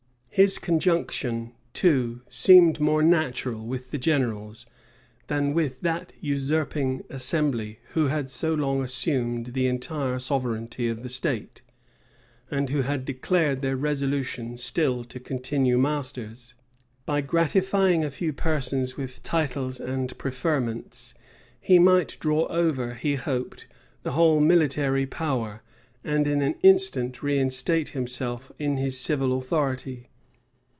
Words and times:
His 0.33 0.59
conjunction, 0.59 1.51
too, 1.73 2.21
seemed 2.29 2.79
more 2.79 3.03
natural 3.03 3.65
with 3.67 3.91
the 3.91 3.97
generals, 3.97 4.65
than 5.27 5.53
with 5.53 5.81
that 5.81 6.13
usurping 6.21 7.03
assembly 7.09 7.79
who 7.95 8.07
had 8.07 8.29
so 8.29 8.53
long 8.53 8.81
assumed 8.81 9.47
the 9.47 9.67
entire 9.67 10.19
sovereignty 10.19 10.87
of 10.87 11.03
the 11.03 11.09
state, 11.09 11.61
and 12.49 12.69
who 12.69 12.83
had 12.83 13.03
declared 13.03 13.61
their 13.61 13.75
resolution 13.75 14.55
still 14.55 15.03
to 15.03 15.19
continue 15.19 15.77
masters. 15.77 16.55
By 17.05 17.19
gratifying 17.19 18.05
a 18.05 18.09
few 18.09 18.31
persons 18.31 18.95
with 18.95 19.21
titles 19.23 19.81
and 19.81 20.17
preferments, 20.17 21.13
he 21.59 21.77
might 21.77 22.15
draw 22.21 22.45
over, 22.47 22.93
he 22.93 23.15
hoped, 23.15 23.67
the 24.03 24.13
whole 24.13 24.39
military 24.39 25.05
power, 25.05 25.61
and 26.05 26.25
in 26.25 26.41
an 26.41 26.55
instant 26.63 27.21
reinstate 27.21 27.89
himself 27.89 28.49
in 28.57 28.77
his 28.77 28.97
civil 28.97 29.37
authority. 29.37 30.07